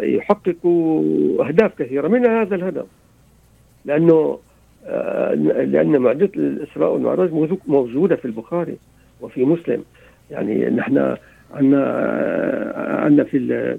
يحققوا 0.02 1.02
أهداف 1.48 1.72
كثيرة. 1.78 2.08
منها 2.08 2.42
هذا 2.42 2.54
الهدف؟ 2.54 2.86
لأنه 3.84 4.12
آه، 4.12 4.38
لأن 5.64 5.98
معجزة 5.98 6.30
الإسراء 6.36 6.92
والمعراج 6.92 7.30
موجودة 7.66 8.16
في 8.16 8.24
البخاري 8.24 8.76
وفي 9.20 9.44
مسلم. 9.44 9.82
يعني 10.30 10.70
نحن 10.70 11.16
عندنا 11.54 11.84
عندنا 13.04 13.24
في 13.24 13.78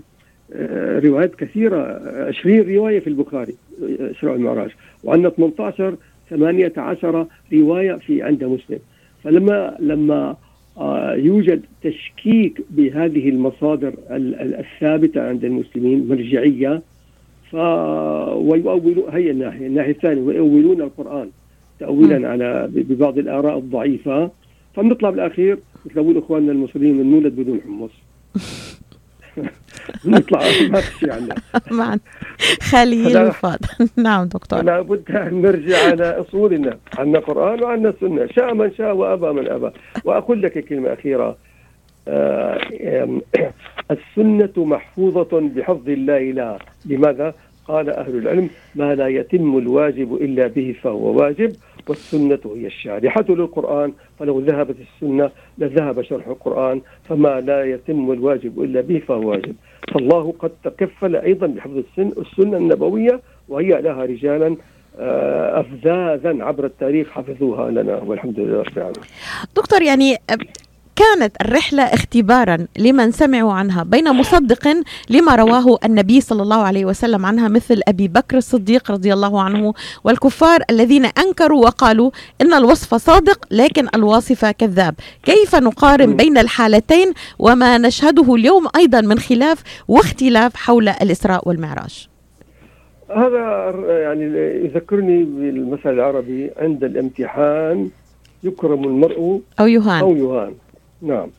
روايات 1.04 1.36
كثيرة 1.36 2.02
20 2.28 2.76
رواية 2.76 3.00
في 3.00 3.08
البخاري 3.08 3.56
إسراء 4.00 4.36
المعراج 4.36 4.70
وعندنا 5.04 5.30
18 5.30 5.96
18 6.30 7.28
رواية 7.54 7.94
في 7.94 8.24
عند 8.24 8.44
مسلم. 8.44 8.80
فلما 9.24 9.78
لما 9.80 10.36
يوجد 11.16 11.62
تشكيك 11.84 12.62
بهذه 12.70 13.30
المصادر 13.30 13.94
الثابتة 14.60 15.28
عند 15.28 15.46
المسلمين 15.46 16.08
مرجعية 16.08 16.82
ف 17.56 17.58
ويؤولون 17.58 19.06
هي 19.10 19.32
الناحية 19.32 19.68
الناحية 19.68 19.92
الثانية 19.92 20.22
ويؤولون 20.22 20.82
القرآن 20.82 21.30
تأويلا 21.80 22.30
على 22.30 22.70
ببعض 22.72 23.18
الآراء 23.18 23.58
الضعيفة. 23.58 24.32
فبنطلع 24.76 25.10
بالأخير 25.10 25.58
مثل 25.86 26.00
ما 26.02 26.20
إخواننا 26.20 26.52
المصريين 26.52 26.98
بنولد 26.98 27.36
بدون 27.36 27.62
حمص. 27.62 27.92
نطلع 30.06 30.40
ما 30.70 30.82
في 30.82 31.00
شيء 31.00 31.12
عندنا. 31.12 31.36
معا. 31.72 32.00
الوفاض. 33.22 33.60
نعم 33.98 34.26
دكتور. 34.28 34.64
لابد 34.64 35.12
أن 35.12 35.42
نرجع 35.42 35.78
على 35.88 36.04
أصولنا 36.04 36.78
عندنا 36.98 37.20
قران 37.20 37.64
وعندنا 37.64 37.94
سنه 38.02 38.28
شاء 38.36 38.54
من 38.54 38.72
شاء 38.74 38.96
وأبى 38.96 39.28
من 39.42 39.48
أبى. 39.48 39.72
وأقول 40.04 40.42
لك 40.42 40.66
كلمة 40.66 40.94
أخيرة. 40.94 41.38
آه 42.08 43.22
السنة 43.92 44.66
محفوظة 44.66 45.40
بحفظ 45.40 45.90
الله. 45.90 46.32
لها 46.32 46.60
لماذا؟ 46.86 47.34
قال 47.68 47.90
أهل 47.90 48.18
العلم 48.18 48.50
ما 48.76 48.96
لا 48.96 49.08
يتم 49.08 49.58
الواجب 49.58 50.16
إلا 50.16 50.48
به 50.48 50.76
فهو 50.84 51.22
واجب 51.22 51.56
والسنة 51.88 52.40
هي 52.56 52.68
الشارحة 52.68 53.26
للقرآن 53.30 53.94
فلو 54.20 54.40
ذهبت 54.40 54.76
السنة 54.82 55.32
لذهب 55.58 56.02
شرح 56.02 56.28
القرآن 56.28 56.82
فما 57.10 57.42
لا 57.42 57.64
يتم 57.64 58.12
الواجب 58.12 58.64
إلا 58.64 58.82
به 58.82 59.02
فهو 59.08 59.30
واجب. 59.30 59.56
فالله 59.94 60.34
قد 60.40 60.52
تكفل 60.64 61.16
أيضا 61.16 61.48
بحفظ 61.48 61.78
السن 61.78 62.12
السنة 62.22 62.58
النبوية 62.58 63.22
وهي 63.50 63.82
لها 63.82 64.06
رجالا 64.06 64.56
آه، 65.00 65.60
أفذاذا 65.60 66.44
عبر 66.44 66.66
التاريخ 66.66 67.10
حفظوها 67.10 67.72
لنا 67.72 67.96
والحمد 67.96 68.40
لله 68.40 68.60
رب 68.60 68.78
العالمين. 68.78 69.06
دكتور 69.56 69.82
يعني 69.82 70.18
كانت 70.96 71.36
الرحلة 71.42 71.84
اختبارا 71.84 72.68
لمن 72.78 73.12
سمعوا 73.12 73.54
عنها 73.54 73.84
بين 73.84 74.12
مصدق 74.12 74.68
لما 75.10 75.36
رواه 75.36 75.78
النبي 75.86 76.22
صلى 76.22 76.44
الله 76.44 76.62
عليه 76.64 76.86
وسلم 76.86 77.25
عنها 77.25 77.48
مثل 77.48 77.82
أبي 77.88 78.08
بكر 78.08 78.38
الصديق 78.38 78.92
رضي 78.92 79.14
الله 79.14 79.42
عنه 79.42 79.74
والكفار 80.04 80.64
الذين 80.70 81.06
أنكروا 81.06 81.66
وقالوا 81.66 82.12
إن 82.42 82.54
الوصف 82.54 82.96
صادق 82.96 83.46
لكن 83.52 83.88
الواصف 83.96 84.46
كذاب. 84.46 84.96
كيف 85.24 85.56
نقارن 85.56 86.16
بين 86.16 86.38
الحالتين 86.38 87.14
وما 87.40 87.78
نشهده 87.78 88.36
اليوم 88.36 88.68
أيضا 88.75 89.02
من 89.02 89.20
خلاف 89.20 89.64
واختلاف 89.88 90.56
حول 90.56 90.90
الإسراء 90.90 91.50
والمعراج؟ 91.50 92.08
هذا 93.10 93.74
يعني 93.88 94.24
يذكرني 94.66 95.24
بالمثل 95.24 95.90
العربي 95.90 96.52
عند 96.58 96.84
الامتحان 96.84 97.90
يكرم 98.44 98.84
المرء 98.84 99.42
أو 99.60 99.68
يهان. 99.68 100.00
أو 100.00 100.16
يهان. 100.16 100.54
نعم. 101.06 101.30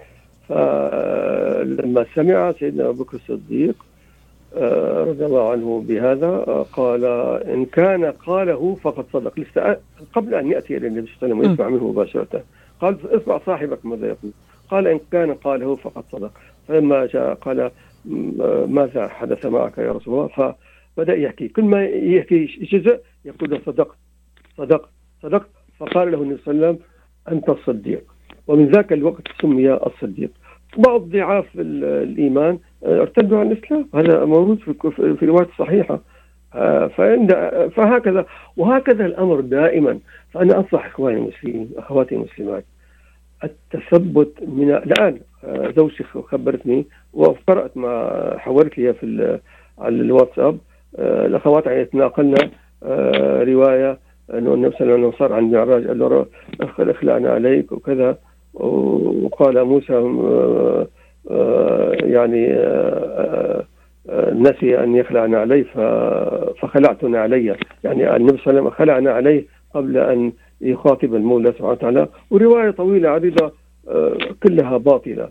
فلما 0.49 2.07
سمع 2.15 2.53
سيدنا 2.53 2.89
أبو 2.89 3.05
بكر 3.05 3.17
الصديق 3.17 3.87
آه، 4.57 5.05
رضي 5.05 5.25
الله 5.25 5.51
عنه 5.51 5.85
بهذا 5.89 6.27
آه، 6.27 6.67
قال 6.73 7.05
إن 7.45 7.65
كان 7.65 8.05
قاله 8.05 8.75
فقد 8.83 9.05
صدق. 9.13 9.41
لسه 9.41 9.77
قبل 10.13 10.35
أن 10.35 10.51
يأتي 10.51 10.77
إلى 10.77 10.87
النبي 10.87 11.07
صلى 11.07 11.17
الله 11.17 11.19
عليه 11.23 11.35
وسلم 11.35 11.51
ويسمع 11.51 11.69
منه 11.69 11.89
مباشرة. 11.89 12.45
قال 12.81 12.97
اسمع 13.11 13.39
صاحبك 13.47 13.87
ماذا 13.87 14.07
يقول؟ 14.07 14.31
قال 14.71 14.87
إن 14.87 15.01
كان 15.13 15.35
قاله 15.35 15.77
فقد 15.77 16.05
صدق. 16.13 16.33
فلما 16.69 17.07
جاء 17.07 17.35
قال 17.35 17.61
آه، 17.61 18.67
ماذا 18.67 19.09
حدث 19.09 19.47
معك 19.47 19.79
يا 19.79 19.93
رسول 19.93 20.15
الله؟ 20.15 20.55
فبدأ 20.97 21.15
يحكي. 21.15 21.49
كل 21.49 21.65
ما 21.65 21.85
يحكي 21.85 22.45
جزء 22.73 23.01
يقول 23.25 23.61
صدقت 23.67 23.97
صدقت 24.57 24.89
صدقت. 25.23 25.49
فقال 25.79 26.13
له 26.13 26.23
النبي 26.23 26.43
صلى 26.45 26.55
الله 26.55 26.67
عليه 26.67 26.77
وسلم 26.77 26.87
أنت 27.33 27.49
الصديق. 27.49 28.16
ومن 28.49 28.67
ذاك 28.67 28.93
الوقت 28.93 29.23
سمي 29.43 29.73
الصديق. 29.73 30.31
بعض 30.79 31.01
ضعاف 31.01 31.47
الإيمان 31.59 32.59
آه، 32.85 33.01
ارتدوا 33.01 33.39
عن 33.39 33.53
الإسلام. 33.53 33.89
هذا 33.95 34.25
موجود 34.25 34.59
في 34.91 35.23
الروايات 35.23 35.49
الصحيحة. 35.49 36.01
آه، 36.55 36.87
فعند 36.87 37.33
فهكذا. 37.77 38.27
وهكذا 38.57 39.07
الأمر 39.07 39.41
دائما. 39.41 39.99
فأنا 40.33 40.59
أنصح 40.59 40.87
إخواني 40.87 41.19
المسلمين 41.19 41.71
أخواتي 41.77 42.15
المسلمات. 42.15 42.65
التثبت 43.45 44.33
من 44.43 44.71
الآن 44.71 45.21
آه، 45.45 45.73
زوجتي 45.77 46.05
خبرتني 46.05 46.87
وقرأت 47.13 47.77
ما 47.77 48.35
حولت 48.39 48.79
لي 48.79 48.95
في 48.95 49.39
على 49.79 49.97
الواتساب. 49.97 50.59
الأخوات 50.99 51.67
يعني 51.67 51.85
تناقلنا 51.85 52.51
رواية 53.43 53.99
إنه 54.35 54.55
النبي 54.55 54.77
صلى 54.77 54.81
الله 54.81 54.93
عليه 54.95 55.07
وسلم 55.07 55.19
صار 55.19 55.33
عن 55.33 55.51
معراج 55.51 55.87
قال 55.87 55.99
له 55.99 56.27
اخلعنا 56.61 57.31
عليك 57.31 57.73
وكذا. 57.73 58.19
وقال 58.57 59.65
موسى 59.65 59.93
آه، 59.93 60.87
آه، 61.31 61.97
يعني 62.03 62.53
آه، 62.53 63.65
نسي 64.33 64.79
أن 64.79 64.97
يخلعنا 64.97 65.39
عليه 65.39 65.65
فخلعتنا 66.61 67.21
علي 67.21 67.57
يعني 67.85 68.17
النبي 68.17 68.39
صلى 68.39 68.47
الله 68.47 68.49
عليه 68.49 68.61
وسلم 68.61 68.71
خلعنا 68.71 69.11
عليه 69.11 69.45
قبل 69.75 69.97
أن 69.99 70.33
يخاطب 70.61 71.15
المولى 71.15 71.53
سبحانه 71.53 71.71
وتعالى. 71.71 72.09
ورواية 72.31 72.71
طويلة 72.71 73.09
عريضه 73.09 73.53
كلها 74.43 74.77
باطلة. 74.77 75.29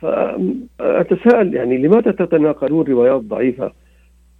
فأتساءل 0.00 1.54
يعني 1.54 1.78
لماذا 1.78 2.10
تتناقلون 2.10 2.86
روايات 2.86 3.20
ضعيفة؟ 3.20 3.72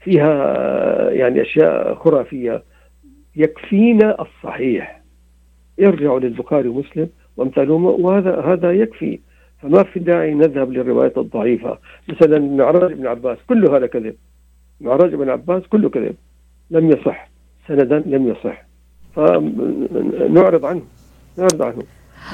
فيها 0.00 1.10
يعني 1.10 1.42
أشياء 1.42 1.94
خرافية. 1.94 2.62
يكفينا 3.36 4.22
الصحيح. 4.22 5.02
يرجع 5.78 6.16
للبخاري 6.16 6.68
ومسلم. 6.68 7.08
وامثالهما 7.36 7.90
وهذا 7.90 8.40
هذا 8.40 8.72
يكفي. 8.72 9.18
فما 9.62 9.82
في 9.82 10.00
داعي 10.00 10.34
نذهب 10.34 10.72
للروايات 10.72 11.18
الضعيفة. 11.18 11.78
مثلا 12.08 12.38
معراج 12.38 12.92
ابن 12.92 13.06
عباس 13.06 13.38
كله 13.48 13.76
هذا 13.76 13.86
كذب. 13.86 14.14
معراج 14.80 15.14
ابن 15.14 15.28
عباس 15.30 15.62
كله 15.62 15.88
كذب. 15.88 16.14
لم 16.70 16.90
يصح. 16.90 17.30
سندا 17.68 17.98
لم 18.06 18.28
يصح. 18.28 18.64
فنعرض 19.16 20.64
عنه. 20.64 20.82
نعرض 21.38 21.62
عنه. 21.62 21.82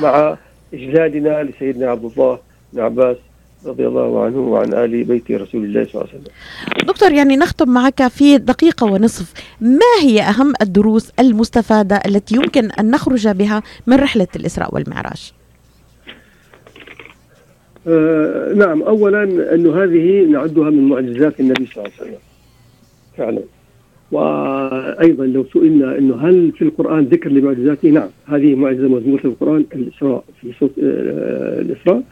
مع 0.03 0.37
إجلالنا 0.75 1.43
لسيدنا 1.43 1.91
عبد 1.91 2.05
الله 2.05 2.39
بن 2.73 2.81
عباس. 2.81 3.17
رضي 3.67 3.87
الله 3.87 4.25
عنه 4.25 4.39
وعن 4.39 4.75
آل 4.75 5.05
بيت 5.05 5.31
رسول 5.31 5.65
الله 5.65 5.85
صلى 5.85 5.95
الله 5.95 6.07
عليه 6.13 6.21
وسلم. 6.21 6.33
دكتور 6.87 7.13
يعني 7.13 7.37
نختم 7.37 7.69
معك 7.69 8.09
في 8.09 8.39
دقيقة 8.39 8.87
ونصف. 8.87 9.33
ما 9.61 10.03
هي 10.03 10.21
أهم 10.21 10.53
الدروس 10.63 11.13
المستفادة 11.21 12.01
التي 12.07 12.35
يمكن 12.35 12.71
أن 12.71 12.91
نخرج 12.91 13.29
بها 13.29 13.63
من 13.87 13.97
رحلة 13.97 14.27
الإسراء 14.37 14.75
والمعراج؟ 14.75 15.33
آه 17.89 18.53
نعم 18.55 18.83
أولا 18.83 19.23
أن 19.55 19.67
هذه 19.67 20.25
نعدها 20.25 20.71
من 20.71 20.89
معجزات 20.89 21.41
النبي 21.41 21.67
صلى 21.67 21.85
الله 21.85 21.95
عليه 22.01 22.11
وسلم. 22.11 22.19
فعلا. 23.17 23.43
وأيضا 24.13 25.27
لو 25.27 25.45
سئلنا 25.53 25.99
إنه 25.99 26.17
هل 26.17 26.53
في 26.53 26.63
القرآن 26.63 27.05
ذكر 27.05 27.31
لمعجزاته؟ 27.31 27.89
نعم 27.89 28.09
هذه 28.27 28.55
معجزة 28.55 28.89
مذكوره 28.89 29.17
في 29.17 29.25
القرآن 29.25 29.65
الإسراء 29.75 30.25
في 30.41 30.53
سوره 30.61 30.71
آه، 30.83 31.61
الإسراء. 31.61 32.03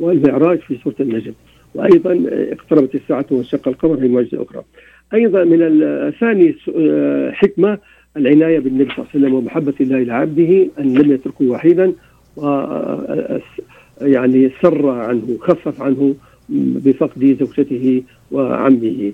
والمعراج 0.00 0.58
في 0.58 0.78
سورة 0.84 0.94
النجم. 1.00 1.32
وأيضا 1.74 2.24
اقتربت 2.30 2.94
الساعة 2.94 3.26
وانشق 3.30 3.68
القمر 3.68 3.98
هي 4.02 4.08
معجزة 4.08 4.42
أخرى. 4.42 4.62
أيضا 5.14 5.44
من 5.44 5.58
الثاني 5.62 6.54
حكمة 7.32 7.78
العناية 8.16 8.58
بالنبي 8.58 8.84
صلى 8.84 8.98
الله 8.98 9.08
عليه 9.14 9.20
وسلم 9.24 9.34
ومحبة 9.34 9.74
الله 9.80 10.02
لعبده 10.02 10.66
أن 10.78 10.94
لم 10.94 11.12
يتركه 11.12 11.44
وحيدا 11.44 11.92
و 12.36 12.64
يعني 14.00 14.50
سر 14.62 14.88
عنه 14.88 15.36
خفف 15.40 15.82
عنه 15.82 16.14
بفقد 16.48 17.36
زوجته 17.40 18.02
وعمه. 18.30 19.12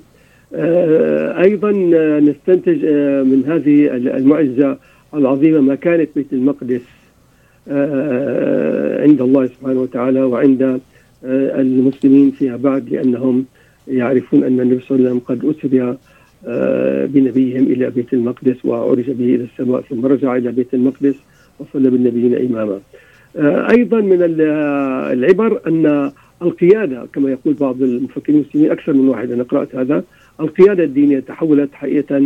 أيضا 1.42 1.72
نستنتج 2.20 2.84
من 3.30 3.44
هذه 3.46 3.96
المعجزة 3.96 4.78
العظيمة 5.14 5.60
مكانة 5.60 6.06
بيت 6.16 6.32
المقدس. 6.32 6.80
آه، 6.80 7.03
عند 7.68 9.20
الله 9.20 9.46
سبحانه 9.46 9.80
وتعالى 9.80 10.22
وعند 10.22 10.80
آه، 11.24 11.60
المسلمين 11.60 12.30
فيها 12.30 12.56
بعد 12.56 12.88
لأنهم 12.88 13.44
يعرفون 13.88 14.44
أن 14.44 14.60
النبي 14.60 14.80
صلى 14.80 14.98
الله 14.98 15.10
عليه 15.10 15.20
وسلم 15.20 15.20
قد 15.28 15.56
أسري 15.56 15.96
آه، 16.46 17.06
بنبيهم 17.06 17.64
إلى 17.64 17.90
بيت 17.90 18.12
المقدس 18.12 18.64
وعرج 18.64 19.10
به 19.10 19.34
إلى 19.34 19.44
السماء 19.44 19.80
ثم 19.80 20.06
رجع 20.06 20.36
إلى 20.36 20.52
بيت 20.52 20.74
المقدس 20.74 21.14
وصلى 21.58 21.90
بالنبيين 21.90 22.34
إماما. 22.34 22.80
أيضا 23.70 24.00
من 24.00 24.18
العبر 24.22 25.60
أن 25.66 26.12
القيادة 26.42 27.06
كما 27.12 27.30
يقول 27.30 27.54
بعض 27.54 27.82
المفكرين 27.82 28.40
المسلمين 28.40 28.70
أكثر 28.70 28.92
من 28.92 29.08
واحد 29.08 29.30
أنا 29.30 29.42
قرأت 29.42 29.74
هذا. 29.74 30.04
القيادة 30.40 30.84
الدينية 30.84 31.20
تحولت 31.20 31.74
حقيقة 31.74 32.18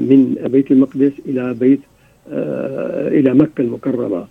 من 0.00 0.36
بيت 0.46 0.70
المقدس 0.70 1.12
إلى 1.26 1.54
بيت 1.54 1.80
آه، 1.80 1.95
إلى 3.18 3.34
مكة 3.34 3.60
المكرمة 3.60 4.24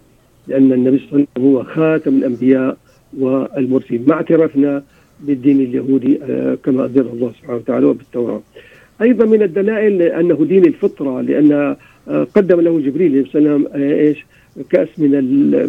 لأن 0.48 0.74
النبي 0.74 0.98
صلى 0.98 1.06
الله 1.08 1.14
عليه 1.14 1.28
وسلم 1.36 1.56
هو 1.56 1.64
خاتم 1.64 2.18
الأنبياء 2.18 2.78
والمرسلين 3.20 4.06
مع 4.08 4.16
اعترافنا 4.16 4.84
بالدين 5.20 5.60
اليهودي 5.62 6.20
آه، 6.24 6.58
كما 6.64 6.86
أنزل 6.86 7.02
الله 7.02 7.32
سبحانه 7.42 7.58
وتعالى 7.58 7.86
وبالتوراة. 7.86 8.42
أيضا 9.02 9.26
من 9.26 9.42
الدلائل 9.42 10.02
أنه 10.02 10.46
دين 10.46 10.66
الفطرة 10.66 11.22
لأن 11.22 11.76
قدم 12.36 12.62
له 12.62 12.80
جبريل 12.80 13.12
عليه 13.12 13.22
السلام 13.22 13.68
إيش؟ 13.76 14.26
كأس 14.70 14.88
من 14.98 15.12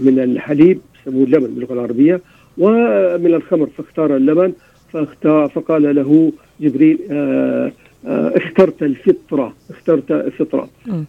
من 0.04 0.18
الحليب 0.18 0.78
يسموه 1.02 1.24
اللبن 1.24 1.46
باللغة 1.46 1.72
العربية 1.72 2.20
ومن 2.58 3.34
الخمر 3.34 3.66
فاختار 3.66 4.16
اللبن 4.16 4.52
فاختار 4.92 5.48
فقال 5.48 5.94
له 5.94 6.32
جبريل 6.60 6.98
آه 7.10 7.72
اخترت 8.06 8.82
الفطرة 8.82 9.54
اخترت 9.70 10.10
الفطرة. 10.10 10.68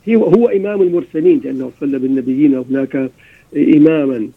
هو, 0.09 0.23
هو 0.23 0.47
إمام 0.47 0.81
المرسلين 0.81 1.41
لأنه 1.43 1.71
صلى 1.79 1.99
بالنبيين 1.99 2.63
هناك 2.69 3.11
إماما. 3.57 4.27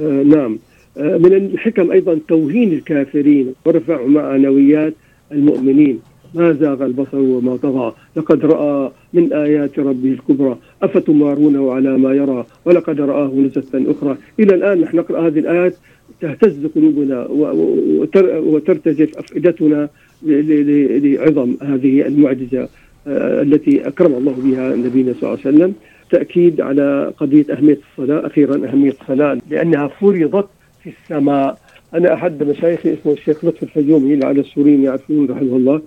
آه 0.00 0.22
نعم. 0.22 0.58
آه 0.98 1.16
من 1.16 1.32
الحكم 1.34 1.90
أيضا 1.90 2.18
توهين 2.28 2.72
الكافرين 2.72 3.54
ورفع 3.66 4.06
معنويات 4.06 4.94
المؤمنين. 5.32 6.00
ما 6.34 6.52
زاغ 6.52 6.86
البصر 6.86 7.18
وما 7.18 7.56
طغى. 7.56 7.94
لقد 8.16 8.44
رأى 8.44 8.90
من 9.12 9.32
آيات 9.32 9.78
ربه 9.78 10.12
الكبرى. 10.12 10.58
أفتمارونه 10.82 11.72
على 11.72 11.98
ما 11.98 12.14
يرى؟ 12.14 12.46
ولقد 12.64 13.00
رآه 13.00 13.32
نزلة 13.34 13.90
أخرى. 13.90 14.16
إلى 14.40 14.54
الآن 14.54 14.80
نحن 14.80 14.96
نقرأ 14.96 15.26
هذه 15.26 15.38
الآيات 15.38 15.76
تهتز 16.20 16.66
قلوبنا 16.66 17.26
وترتجف 18.40 19.18
أفئدتنا 19.18 19.88
لعظم 20.24 21.56
هذه 21.62 22.06
المعجزة 22.06 22.68
آه، 23.06 23.42
التي 23.42 23.88
أكرم 23.88 24.14
الله 24.14 24.32
بها 24.44 24.76
نبينا 24.76 25.12
صلى 25.12 25.22
الله 25.22 25.38
عليه 25.44 25.56
وسلم. 25.56 25.74
تأكيد 26.10 26.60
على 26.60 27.12
قضية 27.16 27.46
أهمية 27.50 27.78
الصلاة. 27.90 28.26
أخيرا 28.26 28.68
أهمية 28.68 28.90
الصلاة 28.90 29.38
لأنها 29.50 29.88
فرضت 29.88 30.48
في 30.82 30.90
السماء. 30.90 31.58
أنا 31.94 32.14
أحد 32.14 32.42
مشايخي 32.42 32.92
اسمه 32.92 33.12
الشيخ 33.12 33.44
لطفي 33.44 33.62
الفجومي 33.62 34.16
لعل 34.16 34.38
السوريين 34.38 34.82
يعرفون 34.82 35.26
رحمه 35.30 35.56
الله. 35.56 35.82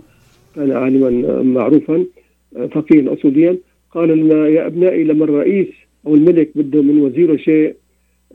كان 0.55 0.71
عالما 0.71 1.41
معروفا 1.43 2.05
فقيها 2.71 3.13
أصوليا. 3.13 3.57
قال 3.91 4.17
لنا 4.17 4.47
يا 4.47 4.67
أبنائي 4.67 5.03
لما 5.03 5.23
الرئيس 5.25 5.67
أو 6.07 6.15
الملك 6.15 6.49
بده 6.55 6.81
من 6.81 7.01
وزيره 7.01 7.35
شيء 7.35 7.75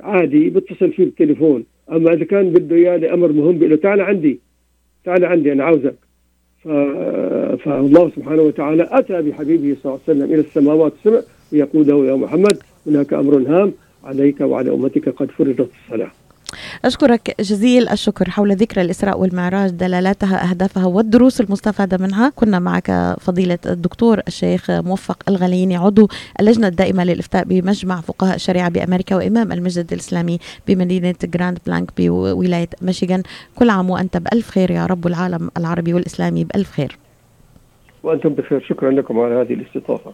عادي 0.01 0.51
بتصل 0.51 0.93
فيه 0.93 1.05
بالتليفون. 1.05 1.65
أما 1.93 2.13
إذا 2.13 2.25
كان 2.25 2.51
بده 2.51 2.77
إياه 2.77 2.97
لأمر 2.97 3.33
مهم 3.33 3.53
بيقول 3.53 3.71
له 3.71 3.77
تعال 3.77 4.01
عندي. 4.01 4.41
تعال 5.05 5.25
عندي 5.25 5.53
أنا 5.53 5.65
عاوزك. 5.65 5.95
فالله 7.65 8.11
سبحانه 8.17 8.43
وتعالى 8.43 8.89
أتى 8.91 9.23
بحبيبه 9.23 9.77
صلى 9.83 9.93
الله 9.93 10.01
عليه 10.09 10.19
وسلم 10.19 10.35
إلى 10.35 10.41
السماوات 10.41 10.93
السبع 10.93 11.23
ويقول 11.53 11.87
له 11.87 12.07
يا 12.07 12.15
محمد 12.15 12.59
هناك 12.87 13.13
أمر 13.13 13.37
هام 13.49 13.73
عليك 14.05 14.41
وعلى 14.41 14.71
أمتك 14.71 15.09
قد 15.09 15.31
فرضت 15.31 15.71
الصلاة. 15.85 16.11
أشكرك 16.85 17.41
جزيل 17.41 17.89
الشكر 17.89 18.31
حول 18.31 18.53
ذكرى 18.57 18.83
الإسراء 18.83 19.21
والمعراج 19.21 19.71
دلالاتها 19.71 20.51
أهدافها 20.51 20.87
والدروس 20.87 21.41
المستفادة 21.41 21.99
منها. 21.99 22.33
كنا 22.37 22.59
معك 22.59 23.17
فضيلة 23.21 23.59
الدكتور 23.67 24.21
الشيخ 24.29 24.71
موفق 24.71 25.23
الغليني 25.29 25.77
عضو 25.77 26.09
اللجنة 26.41 26.67
الدائمة 26.69 27.05
للإفتاء 27.05 27.45
بمجمع 27.45 28.01
فقهاء 28.01 28.35
الشريعة 28.35 28.69
بأمريكا 28.69 29.17
وإمام 29.17 29.53
المسجد 29.53 29.93
الإسلامي 29.93 30.39
بمدينة 30.69 31.15
جراند 31.25 31.59
بلانك 31.67 31.91
بولاية 31.97 32.69
ميشيغان. 32.83 33.23
كل 33.57 33.71
عام 33.71 33.91
وأنت 33.91 34.17
بألف 34.17 34.51
خير 34.51 34.71
يا 34.71 34.87
رب 34.87 35.07
العالم 35.07 35.51
العربي 35.57 35.95
والإسلامي 35.95 36.45
بألف 36.45 36.71
خير. 36.71 36.99
وأنتم 38.03 38.29
بخير. 38.29 38.65
شكرا 38.69 38.91
لكم 38.91 39.21
على 39.21 39.35
هذه 39.35 39.55
الاستضافة. 39.55 40.05